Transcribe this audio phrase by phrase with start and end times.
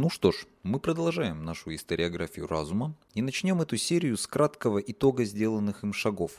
[0.00, 5.24] Ну что ж, мы продолжаем нашу историографию разума и начнем эту серию с краткого итога
[5.24, 6.38] сделанных им шагов.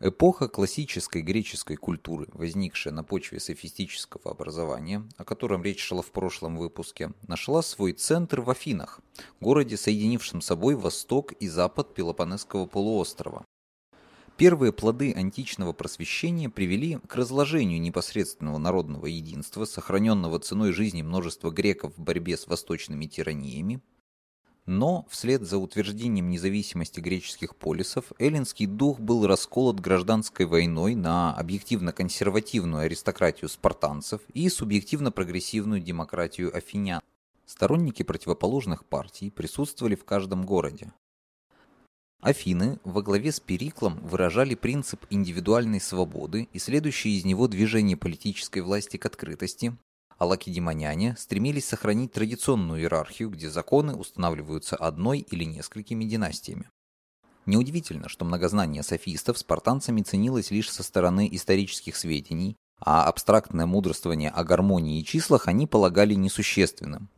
[0.00, 6.56] Эпоха классической греческой культуры, возникшая на почве софистического образования, о котором речь шла в прошлом
[6.56, 9.00] выпуске, нашла свой центр в Афинах,
[9.42, 13.44] городе, соединившем собой восток и запад Пелопонесского полуострова.
[14.40, 21.92] Первые плоды античного просвещения привели к разложению непосредственного народного единства, сохраненного ценой жизни множества греков
[21.94, 23.82] в борьбе с восточными тираниями,
[24.64, 32.84] но вслед за утверждением независимости греческих полисов эллинский дух был расколот гражданской войной на объективно-консервативную
[32.84, 37.02] аристократию спартанцев и субъективно-прогрессивную демократию афинян.
[37.44, 40.94] Сторонники противоположных партий присутствовали в каждом городе.
[42.20, 48.60] Афины во главе с Периклом выражали принцип индивидуальной свободы и следующее из него движение политической
[48.60, 49.74] власти к открытости,
[50.18, 56.68] а лакедемоняне стремились сохранить традиционную иерархию, где законы устанавливаются одной или несколькими династиями.
[57.46, 64.44] Неудивительно, что многознание софистов спартанцами ценилось лишь со стороны исторических сведений, а абстрактное мудрствование о
[64.44, 67.08] гармонии и числах они полагали несущественным.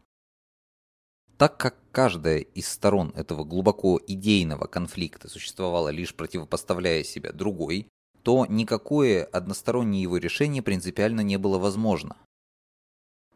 [1.43, 7.89] Так как каждая из сторон этого глубоко идейного конфликта существовала лишь противопоставляя себя другой,
[8.23, 12.17] то никакое одностороннее его решение принципиально не было возможно.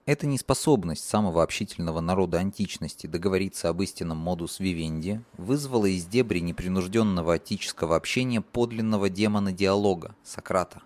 [0.05, 7.35] Эта неспособность самого общительного народа античности договориться об истинном модус вивенди вызвала из дебри непринужденного
[7.35, 10.81] отического общения подлинного демона диалога– Сократа.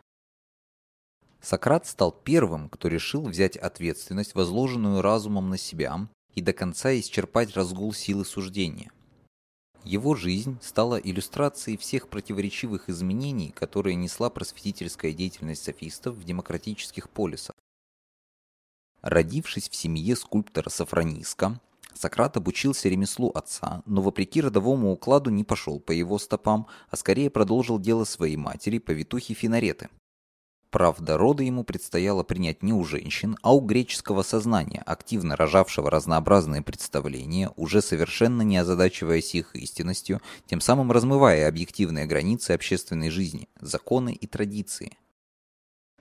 [1.42, 7.54] Сократ стал первым, кто решил взять ответственность, возложенную разумом на себя, и до конца исчерпать
[7.54, 8.90] разгул силы суждения.
[9.84, 17.56] Его жизнь стала иллюстрацией всех противоречивых изменений, которые несла просветительская деятельность софистов в демократических полисах.
[19.00, 21.58] Родившись в семье скульптора Сафрониска,
[21.94, 27.30] Сократ обучился ремеслу отца, но вопреки родовому укладу не пошел по его стопам, а скорее
[27.30, 29.88] продолжил дело своей матери, повитухи Финареты.
[30.70, 36.62] Правда, роды ему предстояло принять не у женщин, а у греческого сознания, активно рожавшего разнообразные
[36.62, 44.12] представления, уже совершенно не озадачиваясь их истинностью, тем самым размывая объективные границы общественной жизни, законы
[44.12, 44.96] и традиции.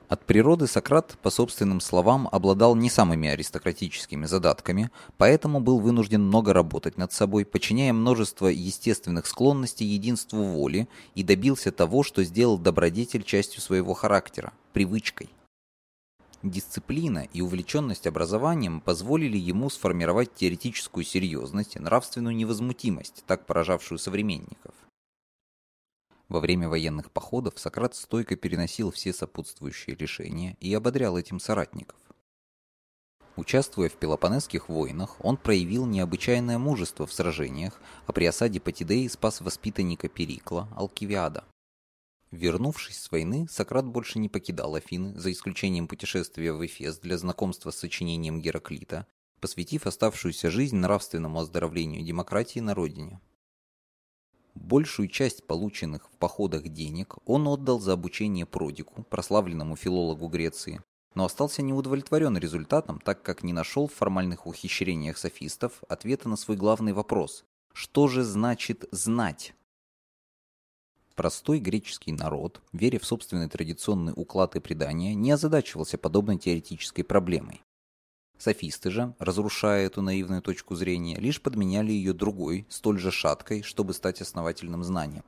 [0.10, 4.90] От природы Сократ, по собственным словам, обладал не самыми аристократическими задатками,
[5.20, 11.72] поэтому был вынужден много работать над собой, подчиняя множество естественных склонностей единству воли и добился
[11.72, 15.30] того, что сделал добродетель частью своего характера– привычкой.
[16.42, 24.74] Дисциплина и увлеченность образованием позволили ему сформировать теоретическую серьезность и нравственную невозмутимость, так поражавшую современников.
[26.30, 31.98] Во время военных походов Сократ стойко переносил все сопутствующие лишения и ободрял этим соратников.
[33.36, 39.42] Участвуя в Пелопонесских войнах, он проявил необычайное мужество в сражениях, а при осаде Патидеи спас
[39.42, 41.46] воспитанника Перикла, Алкивиада.
[42.32, 47.72] Вернувшись с войны, Сократ больше не покидал Афины, за исключением путешествия в Эфес для знакомства
[47.72, 49.08] с сочинением Гераклита,
[49.40, 53.20] посвятив оставшуюся жизнь нравственному оздоровлению демократии на родине.
[54.56, 60.82] Большую часть полученных в походах денег он отдал за обучение Продику, прославленному филологу Греции,
[61.16, 66.58] но остался неудовлетворен результатом, так как не нашел в формальных ухищрениях софистов ответа на свой
[66.58, 69.54] главный вопрос– что же значит «знать»?
[71.16, 77.62] Простой греческий народ, веря в собственный традиционный уклад и предания, не озадачивался подобной теоретической проблемой.
[78.40, 83.94] Софисты же, разрушая эту наивную точку зрения, лишь подменяли ее другой, столь же шаткой, чтобы
[83.94, 85.26] стать основательным знанием.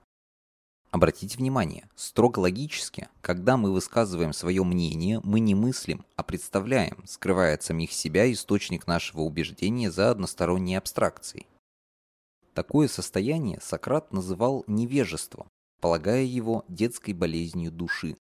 [0.92, 7.56] Обратите внимание, строго логически, когда мы высказываем свое мнение, мы не мыслим, а представляем, скрывая
[7.56, 11.48] от самих себя источник нашего убеждения за односторонней абстракцией.
[12.54, 15.48] Такое состояние Сократ называл невежеством,
[15.82, 18.16] полагая его детской болезнью души.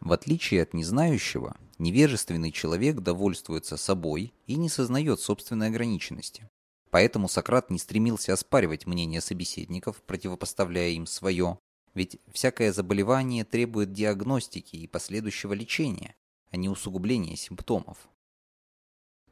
[0.00, 6.48] В отличие от незнающего, невежественный человек довольствуется собой и не сознает собственной ограниченности.
[6.90, 11.58] Поэтому Сократ не стремился оспаривать мнение собеседников, противопоставляя им свое,
[11.94, 16.14] ведь всякое заболевание требует диагностики и последующего лечения,
[16.50, 18.08] а не усугубления симптомов.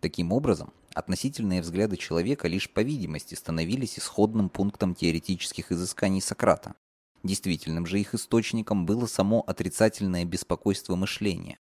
[0.01, 6.75] Таким образом, относительные взгляды человека лишь по видимости становились исходным пунктом теоретических изысканий Сократа,
[7.23, 11.59] Действительным же их источником было само отрицательное беспокойство мышления.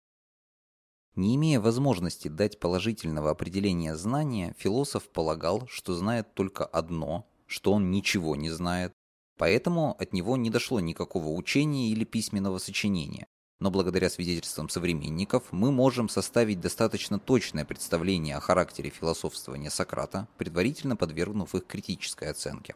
[1.15, 7.93] Не имея возможности дать положительного определения знания, философ полагал, что знает только одно, что он
[7.93, 8.93] ничего не знает,
[9.39, 13.29] поэтому от него не дошло никакого учения или письменного сочинения,
[13.61, 20.97] но благодаря свидетельствам современников мы можем составить достаточно точное представление о характере философствования Сократа, предварительно
[20.97, 22.75] подвергнув их критической оценке.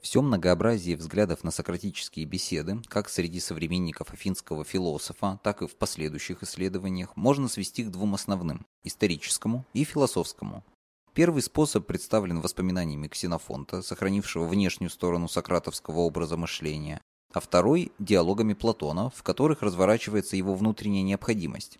[0.00, 6.42] Все многообразие взглядов на сократические беседы, как среди современников афинского философа, так и в последующих
[6.42, 10.64] исследованиях, можно свести к двум основным– историческому и философскому.
[11.12, 17.00] Первый способ представлен воспоминаниями Ксенофонта, сохранившего внешнюю сторону сократовского образа мышления,
[17.32, 21.78] а второй– диалогами Платона, в которых разворачивается его внутренняя необходимость.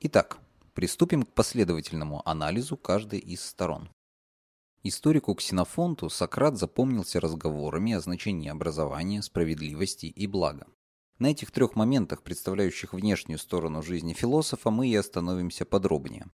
[0.00, 0.38] Итак,
[0.72, 3.90] приступим к последовательному анализу каждой из сторон.
[4.86, 10.66] Историку Ксенофонту Сократ запомнился разговорами о значении образования, справедливости и блага.
[11.18, 16.26] На этих трех моментах, представляющих внешнюю сторону жизни философа, мы и остановимся подробнее.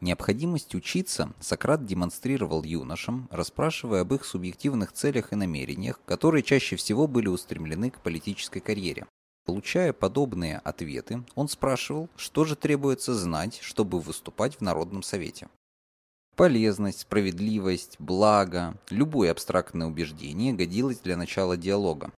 [0.00, 7.06] Необходимость учиться Сократ демонстрировал юношам, расспрашивая об их субъективных целях и намерениях, которые чаще всего
[7.06, 9.06] были устремлены к политической карьере.
[9.44, 15.48] Получая подобные ответы, он спрашивал, что же требуется знать, чтобы выступать в Народном Совете.
[16.38, 22.12] Полезность, справедливость, благо, любое абстрактное убеждение годилось для начала диалога.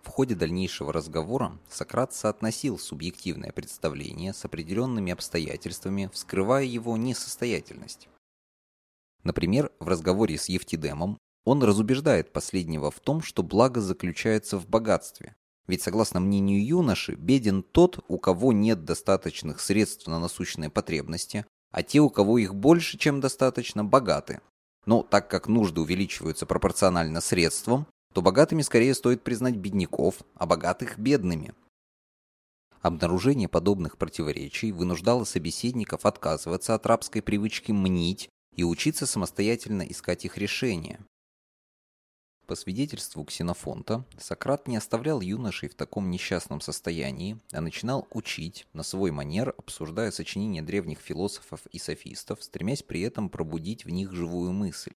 [0.00, 8.08] В ходе дальнейшего разговора Сократ соотносил субъективное представление с определенными обстоятельствами, вскрывая его несостоятельность.
[9.24, 15.34] Например, в разговоре с Евтидемом он разубеждает последнего в том, что благо заключается в богатстве.
[15.66, 21.82] Ведь, согласно мнению юноши, беден тот, у кого нет достаточных средств на насущные потребности, а
[21.82, 24.40] те, у кого их больше, чем достаточно, богаты.
[24.86, 30.98] Но так как нужды увеличиваются пропорционально средствам, то богатыми скорее стоит признать бедняков, а богатых–
[30.98, 31.54] бедными.
[32.80, 40.38] Обнаружение подобных противоречий вынуждало собеседников отказываться от рабской привычки мнить и учиться самостоятельно искать их
[40.38, 40.98] решения.
[42.50, 48.82] По свидетельству Ксенофонта, Сократ не оставлял юношей в таком несчастном состоянии, а начинал учить, на
[48.82, 54.50] свой манер, обсуждая сочинения древних философов и софистов, стремясь при этом пробудить в них живую
[54.50, 54.90] мысль.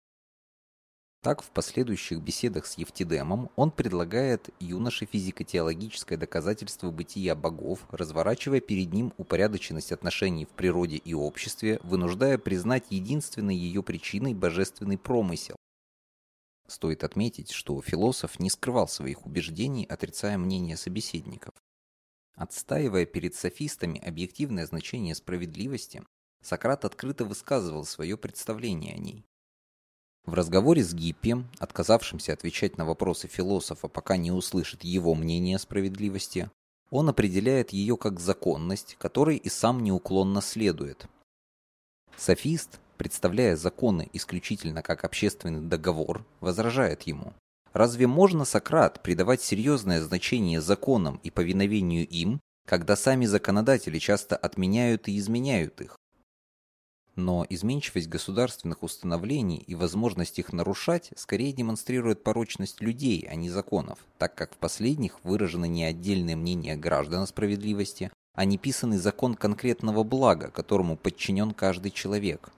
[1.21, 8.93] Так, в последующих беседах с Евтидемом он предлагает юноше физико-теологическое доказательство бытия богов, разворачивая перед
[8.93, 15.57] ним упорядоченность отношений в природе и обществе, вынуждая признать единственной ее причиной божественный промысел,
[16.71, 21.53] Стоит отметить, что философ не скрывал своих убеждений, отрицая мнение собеседников.
[22.33, 26.01] Отстаивая перед софистами объективное значение справедливости,
[26.41, 29.25] Сократ открыто высказывал свое представление о ней.
[30.23, 35.59] В разговоре с Гиппием, отказавшимся отвечать на вопросы философа, пока не услышит его мнение о
[35.59, 36.49] справедливости,
[36.89, 41.05] он определяет ее как законность, которой и сам неуклонно следует.
[42.15, 47.33] Софист представляя законы исключительно как общественный договор, возражает ему.
[47.73, 55.07] Разве можно, Сократ, придавать серьезное значение законам и повиновению им, когда сами законодатели часто отменяют
[55.07, 55.97] и изменяют их?
[57.15, 63.97] Но изменчивость государственных установлений и возможность их нарушать скорее демонстрирует порочность людей, а не законов,
[64.19, 70.03] так как в последних выражено не отдельное мнение граждан о справедливости, а неписанный закон конкретного
[70.03, 72.51] блага, которому подчинен каждый человек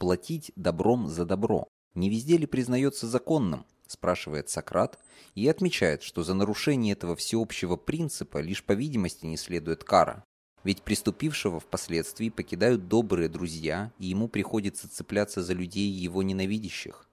[0.00, 1.68] платить добром за добро.
[1.94, 3.66] Не везде ли признается законным?
[3.86, 4.98] спрашивает Сократ
[5.34, 10.24] и отмечает, что за нарушение этого всеобщего принципа лишь по видимости не следует кара.
[10.64, 17.08] Ведь приступившего впоследствии покидают добрые друзья, и ему приходится цепляться за людей его ненавидящих.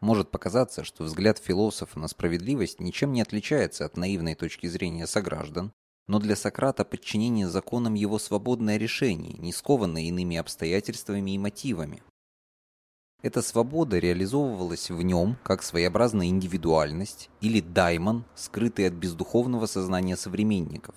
[0.00, 5.72] Может показаться, что взгляд философа на справедливость ничем не отличается от наивной точки зрения сограждан,
[6.10, 12.02] но для Сократа подчинение законам его свободное решение, не скованное иными обстоятельствами и мотивами.
[13.22, 20.96] Эта свобода реализовывалась в нем как своеобразная индивидуальность или даймон, скрытый от бездуховного сознания современников.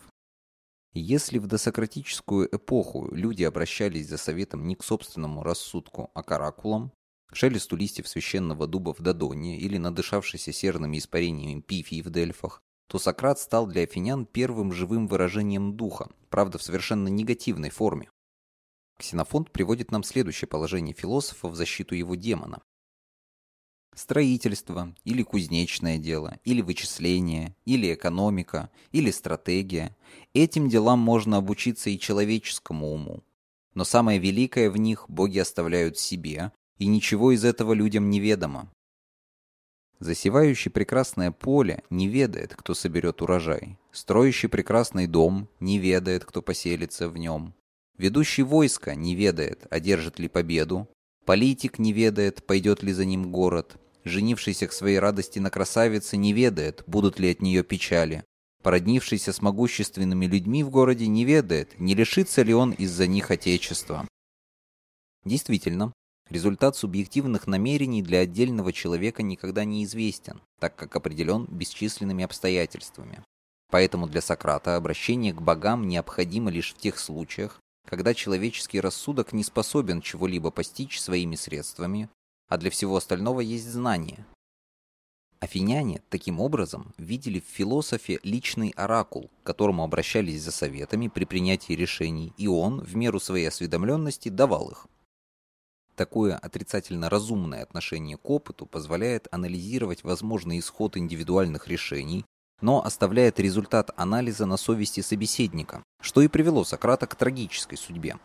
[0.93, 6.91] Если в досократическую эпоху люди обращались за советом не к собственному рассудку, а к оракулам,
[7.31, 13.39] шелесту листьев священного дуба в Додоне или надышавшейся серными испарениями пифии в Дельфах, то Сократ
[13.39, 18.07] стал для афинян первым живым выражением духа, правда в совершенно негативной форме.
[18.99, 22.61] Ксенофонт приводит нам следующее положение философа в защиту его демона.
[23.95, 29.97] Строительство, или кузнечное дело, или вычисление, или экономика, или стратегия–
[30.35, 33.23] этим делам можно обучиться и человеческому уму.
[33.73, 38.71] Но самое великое в них боги оставляют себе, и ничего из этого людям неведомо.
[40.03, 43.77] Засевающий прекрасное поле не ведает, кто соберет урожай.
[43.93, 47.53] Строящий прекрасный дом не ведает, кто поселится в нем.
[47.97, 50.89] Ведущий войско не ведает, одержит ли победу.
[51.23, 53.77] Политик не ведает, пойдет ли за ним город.
[54.03, 58.25] женившийся к своей радости на красавице, не ведает, будут ли от нее печали.
[58.61, 64.05] Породнившийся с могущественными людьми в городе не ведает, не лишится ли он из-за них отечества.
[65.23, 65.93] Действительно,
[66.33, 73.23] результат субъективных намерений для отдельного человека никогда не известен, так как определен бесчисленными обстоятельствами.
[73.69, 79.43] Поэтому для Сократа обращение к богам необходимо лишь в тех случаях, когда человеческий рассудок не
[79.43, 82.09] способен чего-либо постичь своими средствами,
[82.49, 84.25] а для всего остального есть знание.
[85.39, 91.73] Афиняне, таким образом, видели в философе личный оракул, к которому обращались за советами при принятии
[91.73, 94.87] решений, и он, в меру своей осведомленности, давал их.
[95.95, 102.25] Такое отрицательно разумное отношение к опыту позволяет анализировать возможный исход индивидуальных решений,
[102.61, 108.17] но оставляет результат анализа на совести собеседника, что и привело Сократа к трагической судьбе.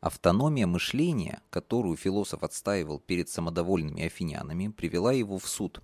[0.00, 5.82] Автономия мышления, которую философ отстаивал перед самодовольными афинянами, привела его в суд.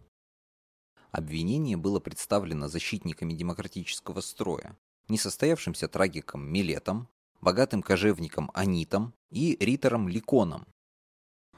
[1.12, 4.76] Обвинение было представлено защитниками демократического строя,
[5.08, 7.08] несостоявшимся трагиком Милетом,
[7.40, 10.66] богатым кожевником Анитом и ритором Ликоном.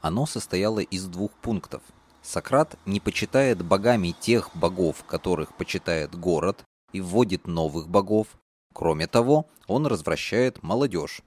[0.01, 1.83] Оно состояло из двух пунктов.
[2.21, 8.27] Сократ не почитает богами тех богов, которых почитает город, и вводит новых богов.
[8.73, 11.21] Кроме того, он развращает молодежь.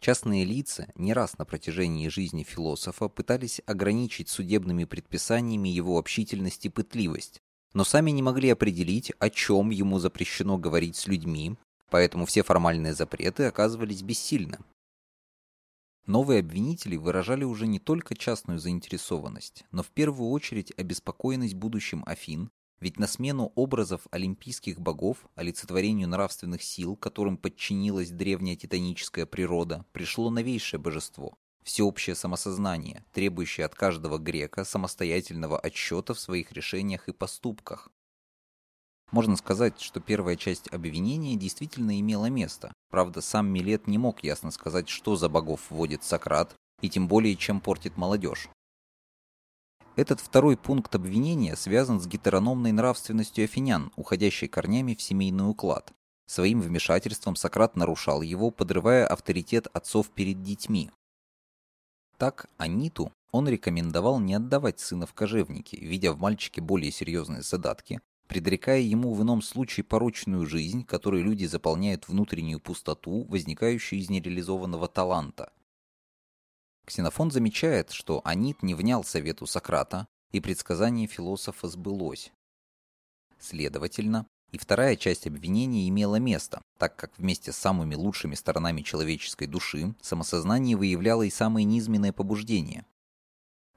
[0.00, 6.68] Частные лица не раз на протяжении жизни философа пытались ограничить судебными предписаниями его общительность и
[6.68, 7.40] пытливость,
[7.72, 11.56] но сами не могли определить, о чем ему запрещено говорить с людьми,
[11.92, 14.58] поэтому все формальные запреты оказывались бессильны.
[16.06, 22.50] Новые обвинители выражали уже не только частную заинтересованность, но в первую очередь обеспокоенность будущим Афин
[22.80, 30.30] ведь на смену образов олимпийских богов, олицетворению нравственных сил, которым подчинилась древняя титаническая природа, пришло
[30.30, 37.92] новейшее божество– всеобщее самосознание, требующее от каждого грека самостоятельного отчета в своих решениях и поступках.
[39.12, 42.72] Можно сказать, что первая часть обвинения действительно имела место.
[42.90, 47.36] Правда, сам Милет не мог ясно сказать, что за богов вводит Сократ, и тем более,
[47.36, 48.48] чем портит молодежь.
[49.94, 55.92] Этот второй пункт обвинения связан с гетерономной нравственностью афинян, уходящей корнями в семейный уклад.
[56.26, 60.90] Своим вмешательством Сократ нарушал его, подрывая авторитет отцов перед детьми.
[62.16, 68.00] Так, Аниту он рекомендовал не отдавать сына в кожевники, видя в мальчике более серьезные задатки,
[68.28, 74.88] предрекая ему в ином случае порочную жизнь, которой люди заполняют внутреннюю пустоту, возникающую из нереализованного
[74.88, 75.52] таланта–
[76.84, 82.32] Ксенофон замечает, что Анит не внял совету Сократа, и предсказание философа сбылось.
[83.38, 89.46] Следовательно, и вторая часть обвинения имела место, так как вместе с самыми лучшими сторонами человеческой
[89.46, 92.86] души самосознание выявляло и самые низменные побуждения.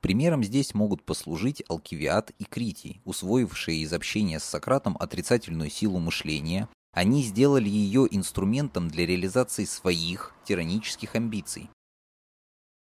[0.05, 6.69] Примером здесь могут послужить Алкивиад и Критий, усвоившие из общения с Сократом отрицательную силу мышления,
[6.91, 11.71] они сделали ее инструментом для реализации своих тиранических амбиций.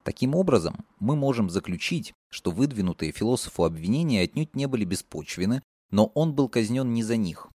[0.02, 6.34] Таким образом, мы можем заключить, что выдвинутые философу обвинения отнюдь не были беспочвены, но он
[6.34, 7.48] был казнен не за них.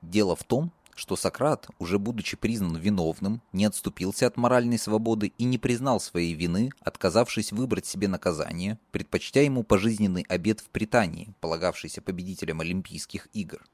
[0.00, 5.44] Дело в том, что Сократ, уже будучи признан виновным, не отступился от моральной свободы и
[5.44, 12.00] не признал своей вины, отказавшись выбрать себе наказание, предпочтя ему пожизненный обед в Британии, полагавшийся
[12.00, 13.64] победителем Олимпийских игр.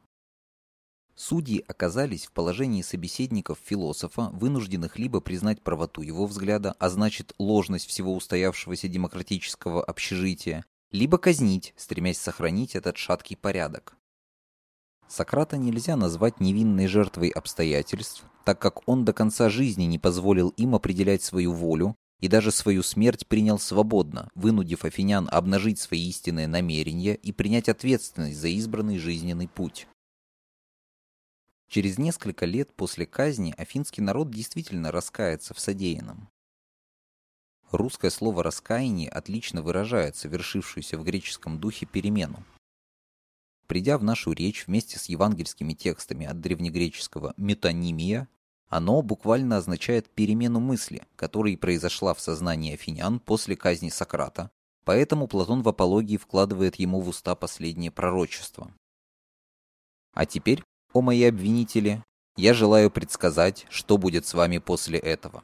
[1.14, 7.86] Судьи оказались в положении собеседников философа, вынужденных либо признать правоту его взгляда, а значит ложность
[7.86, 13.96] всего устоявшегося демократического общежития, либо казнить, стремясь сохранить этот шаткий порядок.
[15.12, 20.74] Сократа нельзя назвать невинной жертвой обстоятельств, так как он до конца жизни не позволил им
[20.74, 27.14] определять свою волю и даже свою смерть принял свободно, вынудив афинян обнажить свои истинные намерения
[27.14, 29.86] и принять ответственность за избранный жизненный путь.
[31.68, 36.30] Через несколько лет после казни афинский народ действительно раскается в содеянном.
[37.70, 42.42] Русское слово «раскаяние» отлично выражает совершившуюся в греческом духе перемену.
[43.66, 48.28] Придя в нашу речь вместе с евангельскими текстами от древнегреческого «метонимия»,
[48.68, 54.50] оно буквально означает перемену мысли, которая произошла в сознании афинян после казни Сократа,
[54.84, 58.72] поэтому Платон в апологии вкладывает ему в уста последнее пророчество.
[60.14, 62.04] А теперь о мои обвинители,
[62.36, 65.42] я желаю предсказать, что будет с вами после этого.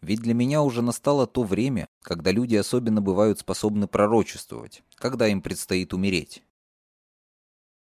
[0.00, 5.42] Ведь для меня уже настало то время, когда люди особенно бывают способны пророчествовать, когда им
[5.42, 6.42] предстоит умереть.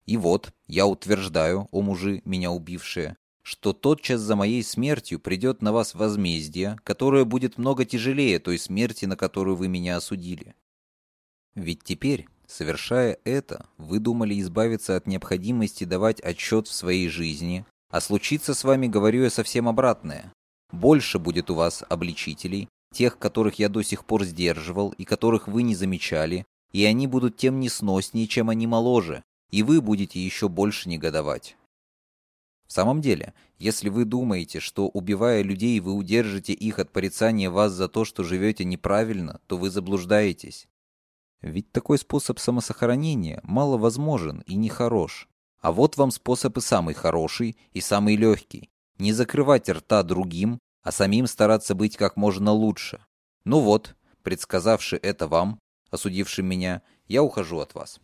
[0.08, 5.70] И вот, я утверждаю, о мужи, меня убившие, что тотчас за моей смертью придет на
[5.70, 10.54] вас возмездие, которое будет много тяжелее той смерти, на которую вы меня осудили.
[11.54, 18.00] Ведь теперь, совершая это, вы думали избавиться от необходимости давать отчет в своей жизни, а
[18.00, 20.32] случится с вами, говорю я, совсем обратное.
[20.72, 25.62] Больше будет у вас обличителей, тех, которых я до сих пор сдерживал и которых вы
[25.62, 30.88] не замечали, и они будут тем несноснее, чем они моложе, и вы будете еще больше
[30.88, 31.56] негодовать.
[32.66, 37.72] В самом деле, если вы думаете, что убивая людей вы удержите их от порицания вас
[37.72, 40.68] за то, что живете неправильно, то вы заблуждаетесь.
[41.40, 45.28] Ведь такой способ самосохранения мало возможен и нехорош.
[45.60, 48.68] А вот вам способ и самый хороший, и самый легкий.
[48.98, 53.00] Не закрывать рта другим, а самим стараться быть как можно лучше.
[53.44, 55.58] Ну вот, предсказавши это вам,
[55.90, 58.00] осудившим меня, я ухожу от вас.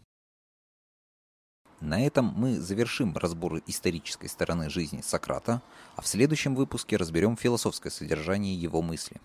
[1.85, 5.61] На этом мы завершим разбор исторической стороны жизни Сократа,
[5.97, 9.21] а в следующем выпуске разберем философское содержание его мысли.